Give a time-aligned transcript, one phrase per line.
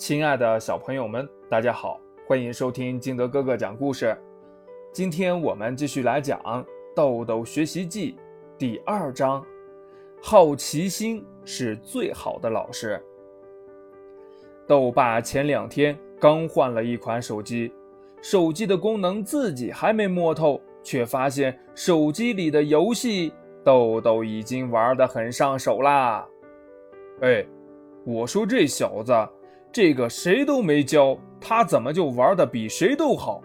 [0.00, 4.16] 亲爱的小朋友们，大家好，欢迎收听金德哥哥讲故事。
[4.94, 6.40] 今天我们继续来讲
[6.96, 8.12] 《豆豆学习记》
[8.56, 9.44] 第二章：
[10.22, 12.98] 好奇心是最好的老师。
[14.66, 17.70] 豆爸前两天刚换了一款手机，
[18.22, 26.26] 手机的功能自己还没摸透，却发现手机里的游戏豆豆已经玩得很上手啦。
[27.20, 27.44] 哎，
[28.06, 29.12] 我说这小子。
[29.72, 33.40] 这个谁都没教，他怎么就玩的比谁都好？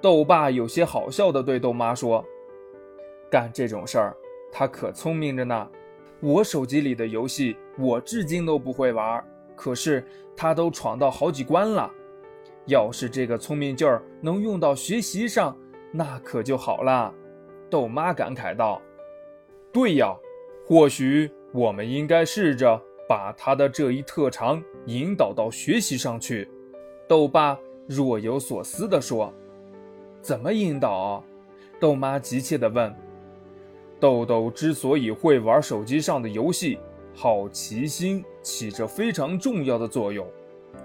[0.00, 2.24] 豆爸有些好笑的对豆妈说
[3.28, 4.16] ：“干这种事儿，
[4.52, 5.68] 他可聪明着呢。
[6.20, 9.22] 我手机里的游戏，我至今都不会玩，
[9.56, 11.90] 可是他都闯到好几关了。
[12.66, 15.56] 要是这个聪明劲儿能用到学习上，
[15.90, 17.12] 那可就好了。”
[17.68, 18.80] 豆妈感慨道
[19.72, 20.14] ：“对呀，
[20.64, 26.48] 或许我们应该试着。”把他的这一特长引导到学习上去，
[27.08, 29.32] 豆爸若有所思地说
[30.20, 31.22] ：“怎么引导？”
[31.78, 32.94] 豆妈急切地问。
[34.00, 36.78] 豆豆之所以会玩手机上的游戏，
[37.14, 40.26] 好奇心起着非常重要的作用。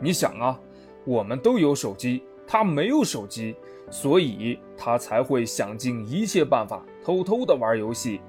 [0.00, 0.60] 你想啊，
[1.04, 3.56] 我们都有手机，他没有手机，
[3.90, 8.20] 所以他才会想尽一切办法偷偷地玩游戏。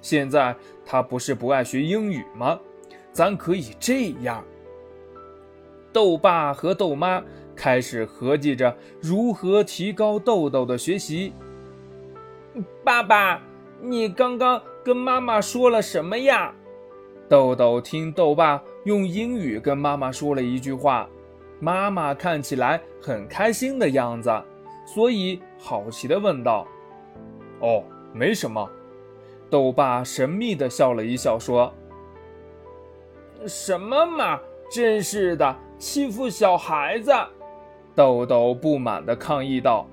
[0.00, 2.60] 现在他不是不爱学英语吗？
[3.18, 4.44] 咱可以这样。
[5.92, 7.20] 豆爸和豆妈
[7.56, 11.32] 开始合计着如何提高豆豆的学习。
[12.84, 13.42] 爸爸，
[13.82, 16.54] 你刚刚跟妈妈说了什么呀？
[17.28, 21.08] 豆豆听豆爸用英语跟妈妈说了一句话，
[21.58, 24.30] 妈妈看起来很开心的样子，
[24.86, 26.68] 所以好奇的问道
[27.58, 28.70] ：“哦，没什么。”
[29.50, 31.74] 豆爸神秘的笑了一笑，说。
[33.46, 34.40] 什么嘛！
[34.70, 37.12] 真是的，欺负小孩子！
[37.94, 39.86] 豆豆不满地抗议道。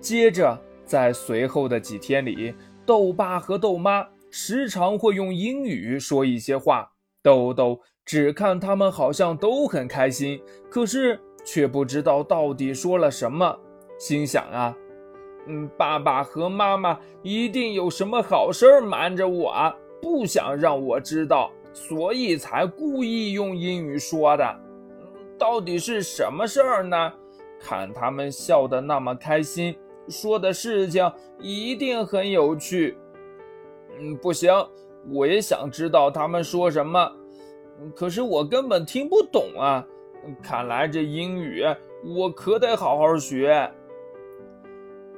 [0.00, 6.90] 接着，在随后的几天里，豆爸和豆妈时常会用英语说一些话。
[7.22, 10.40] 豆豆只看他们好像都很开心，
[10.70, 13.58] 可是却不知道到底说了什么。
[13.98, 14.76] 心想啊，
[15.46, 19.52] 嗯，爸爸和妈妈一定有什么好事瞒着我，
[20.00, 21.50] 不想让我知道。
[21.80, 24.60] 所以才故意用英语说的，
[25.38, 27.12] 到底是什么事儿呢？
[27.60, 29.76] 看他们笑得那么开心，
[30.08, 32.98] 说的事情一定很有趣。
[33.96, 34.52] 嗯，不行，
[35.08, 37.10] 我也想知道他们说什么，
[37.94, 39.86] 可是我根本听不懂啊！
[40.42, 41.64] 看来这英语
[42.04, 43.70] 我可得好好学。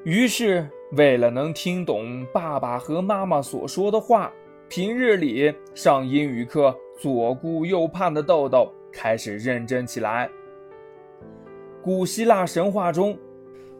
[0.04, 4.30] 于是，为了能听懂爸爸和妈妈所说的话。
[4.70, 10.30] 平日里上英语课左顾右盼的豆豆开始认真起来。
[11.82, 13.18] 古希腊神话中，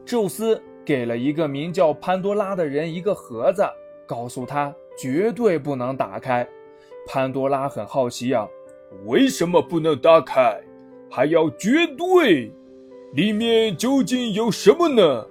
[0.05, 3.62] 宙斯给了一个名叫潘多拉的人一个盒子，
[4.05, 6.45] 告诉他绝对不能打开。
[7.07, 8.45] 潘多拉很好奇呀，
[9.07, 10.61] 为什么不能打开？
[11.09, 12.51] 还要绝对？
[13.15, 15.25] 里面究竟有什么呢？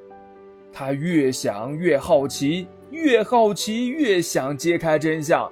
[0.72, 2.66] 他越想越好奇。
[2.92, 5.52] 越好奇越想揭开真相，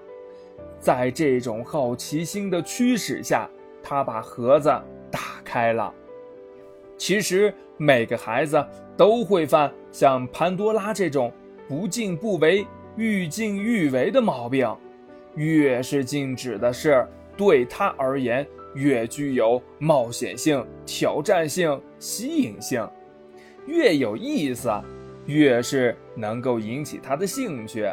[0.79, 3.49] 在这种好奇心的驱使下，
[3.83, 4.69] 他把盒子
[5.11, 5.93] 打开了。
[6.97, 8.63] 其实每个孩子
[8.95, 11.31] 都会犯像潘多拉这种
[11.67, 12.65] 不敬不为、
[12.95, 14.67] 欲敬欲为的毛病。
[15.35, 22.87] 越是禁止的事，对他而言越具有冒险性、挑战性、吸引性，
[23.67, 24.71] 越有意思。
[25.27, 27.87] 越是能够引起他的兴趣，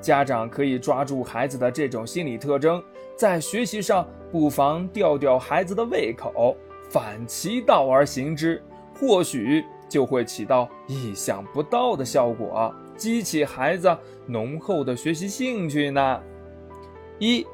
[0.00, 2.82] 家长可以抓住孩子的这种心理特征，
[3.16, 6.56] 在学习上不妨吊吊孩子的胃口，
[6.90, 8.60] 反其道而行之，
[8.98, 16.20] 或许就会起到意想不到的效果，激起孩子浓厚的学习兴趣呢。
[17.20, 17.46] 一，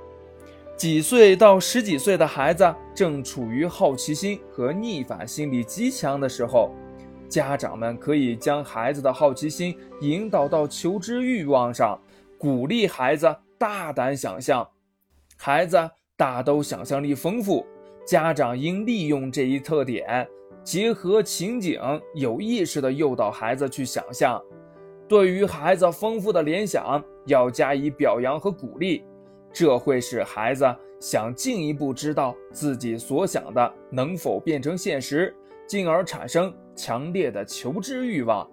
[0.76, 6.74] 几岁到十几岁的孩子正处于好奇心和逆反心理极强的时候。
[7.30, 11.98] 家长们可以将孩子的好奇心引导到求知欲望上，
[12.36, 14.68] 鼓励孩子大胆想象。
[15.36, 15.78] 孩子
[16.16, 17.64] 大都想象力丰富，
[18.04, 20.26] 家长应利用这一特点，
[20.64, 21.80] 结合情景，
[22.16, 24.42] 有意识地诱导孩子去想象。
[25.08, 29.04] 对于孩子丰富的联想，要加以表扬和鼓励，
[29.52, 30.66] 这会使孩子
[31.00, 35.32] 想进一步知道自己所想的能否变成现实。
[35.70, 38.44] 进而产生强烈的求知欲望。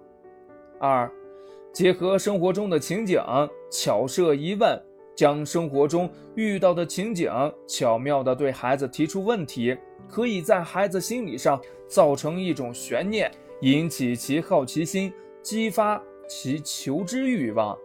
[0.78, 1.10] 二，
[1.72, 3.20] 结合生活中的情景，
[3.68, 4.80] 巧设疑问，
[5.16, 7.28] 将生活中遇到的情景
[7.66, 9.76] 巧妙地对孩子提出问题，
[10.08, 13.28] 可以在孩子心理上造成一种悬念，
[13.62, 15.12] 引起其好奇心，
[15.42, 17.76] 激发其求知欲望。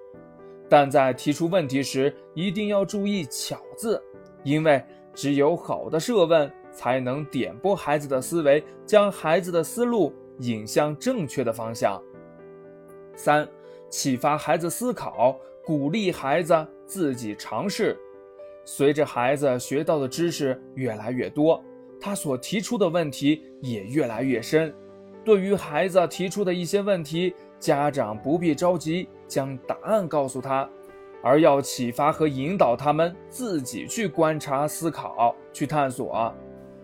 [0.69, 3.99] 但在提出问题时，一定要注意“巧”字，
[4.43, 4.79] 因为
[5.15, 12.01] 只有好的设问，才能点拨孩子的思维，将孩子的思路引向正确的方向。
[13.15, 13.47] 三、
[13.89, 17.97] 启发孩子思考，鼓励孩子自己尝试。
[18.65, 21.61] 随着孩子学到的知识越来越多，
[22.01, 24.73] 他所提出的问题也越来越深。
[25.23, 30.69] 对于孩子提出的一些问题，家长不必着急将答案告诉他，
[31.21, 36.33] 而要启发和引导他们自己去观察、思考、去探索、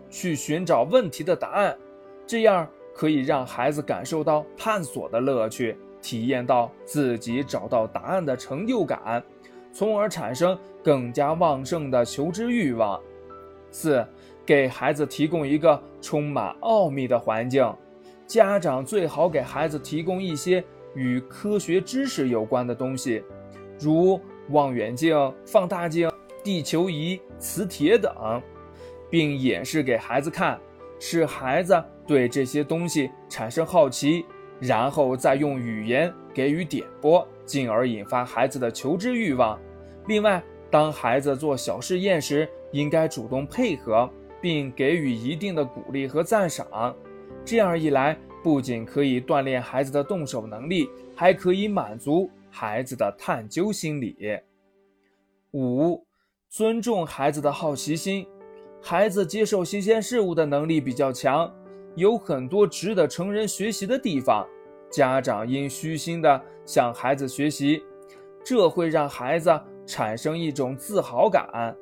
[0.10, 1.78] 去寻找问题的答案。
[2.26, 9.24] 这样可以让孩子感受到探索的乐趣，体验到自己找到答案的成就感。
[9.72, 13.00] 从而产生更加旺盛的求知欲望。
[13.72, 14.04] 四，
[14.46, 17.72] 给孩子提供一个充满奥秘的环境。
[18.26, 20.64] 家长最好给孩子提供一些
[20.96, 23.24] 与科学知识有关的东西，
[23.80, 24.20] 如
[24.50, 25.16] 望远镜、
[25.46, 26.12] 放大镜、
[26.44, 28.12] 地球仪、磁铁等，
[29.10, 30.60] 并演示给孩子看，
[31.00, 34.26] 使孩子对这些东西产生好奇，
[34.60, 37.28] 然后再用语言给予点拨。
[37.46, 39.60] 进而引发孩子的求知欲望。
[40.06, 44.08] 另外，当孩子做小试验时，应该主动配合，
[44.40, 46.96] 并给予一定的鼓励和赞赏。
[47.44, 54.16] 这样一来，不仅可以锻炼孩子的动手能力，还可以满足孩子的探究心理。
[55.54, 56.06] 五、
[56.50, 58.28] 尊重孩子的好奇心。
[58.82, 61.52] 孩子接受新鲜事物的能力比较强，
[61.96, 64.48] 有很多值得成人学习的地方。
[64.90, 67.84] 家长应虚心的向孩子学习，
[68.44, 69.52] 这会让孩子
[69.86, 71.76] 产生一种自豪感，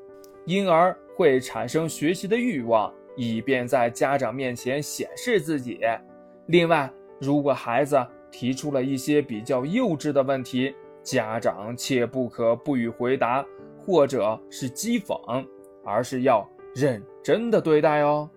[0.45, 5.79] 因而会产生学习的欲望，以便在家长面前显示自己。
[6.47, 6.91] 另外，
[7.21, 7.97] 如果孩子
[8.31, 13.45] 提出了一些比较幼稚的问题，家长切不可不予回答，
[13.77, 15.45] 或者是讥讽，
[15.85, 18.29] 而是要认真的对待哦。